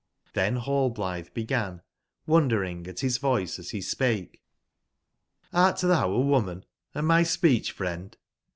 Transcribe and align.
Hhen 0.33 0.55
Rallblithe 0.57 1.31
began, 1.31 1.83
wondering 2.25 2.87
at 2.87 3.01
his 3.01 3.19
voice 3.19 3.59
as 3.59 3.69
he 3.69 3.81
spake: 3.81 4.41
''Hrt 5.53 5.81
thou 5.81 6.11
a 6.13 6.19
wo 6.19 6.39
I 6.39 6.43
man 6.43 6.65
and 6.95 7.05
my 7.05 7.21
speech/friend 7.21 8.17